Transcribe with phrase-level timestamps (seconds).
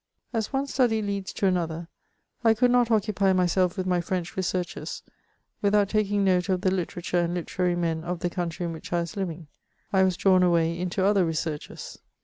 [0.33, 1.87] As one study leads to another,
[2.43, 5.03] I could not occupy myself with my French researches
[5.61, 8.91] without taking note of the litera ture and literary men of the country in which
[8.91, 9.45] I was living:
[9.93, 11.99] I was drawn away into other researches.